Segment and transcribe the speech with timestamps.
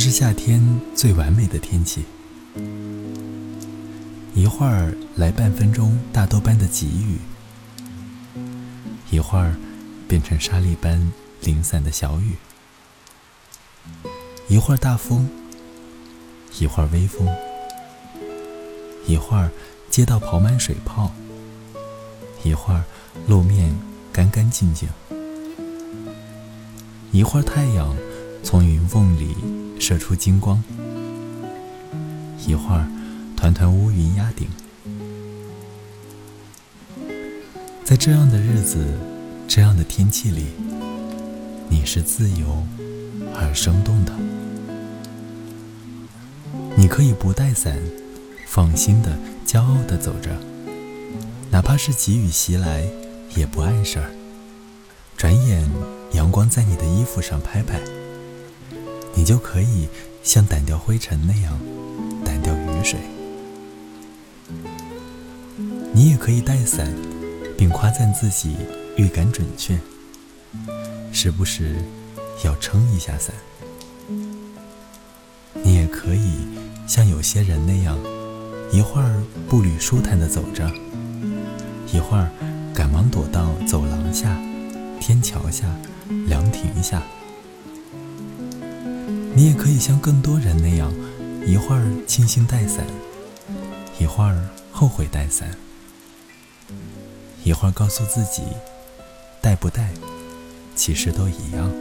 [0.00, 2.06] 是夏天最完美的天气。
[4.34, 7.18] 一会儿来半分钟大豆般的急雨，
[9.10, 9.54] 一会儿
[10.08, 12.32] 变成沙粒般零散的小雨，
[14.48, 15.28] 一会儿大风，
[16.58, 17.28] 一会儿微风，
[19.06, 19.50] 一会儿
[19.90, 21.12] 街道跑满水泡，
[22.42, 22.82] 一会儿
[23.26, 23.78] 路面
[24.10, 24.88] 干干净净，
[27.12, 27.94] 一会儿太阳
[28.42, 29.36] 从云缝里
[29.78, 30.62] 射出金光，
[32.46, 32.86] 一会儿。
[33.36, 34.46] 团团乌云压顶，
[37.82, 38.84] 在这样的日子、
[39.48, 40.48] 这样的天气里，
[41.70, 42.62] 你是自由
[43.34, 44.12] 而生动的。
[46.76, 47.80] 你可以不带伞，
[48.46, 50.38] 放心的、骄傲的走着，
[51.50, 52.86] 哪怕是急雨袭来，
[53.34, 54.10] 也不碍事儿。
[55.16, 55.66] 转眼
[56.12, 57.80] 阳光在你的衣服上拍拍，
[59.20, 59.86] 你就可以
[60.22, 61.60] 像掸掉灰尘那样
[62.24, 62.98] 掸掉雨水。
[65.92, 66.90] 你也可以带伞，
[67.54, 68.56] 并夸赞自己
[68.96, 69.78] 预感准确，
[71.12, 71.76] 时不时
[72.46, 73.34] 要撑一下伞。
[75.62, 76.38] 你也可以
[76.86, 77.98] 像有些人那样，
[78.72, 80.66] 一会儿步履舒坦地走着，
[81.92, 82.30] 一会儿
[82.74, 84.34] 赶忙躲到走廊下、
[84.98, 85.66] 天桥下、
[86.26, 87.02] 凉亭下。
[89.40, 90.92] 你也可以像更多人那样，
[91.46, 92.84] 一会儿庆幸带伞，
[93.98, 94.38] 一会儿
[94.70, 95.50] 后悔带伞。
[97.42, 98.42] 一会儿告诉自己，
[99.40, 99.92] 带不带，
[100.76, 101.72] 其实都一样。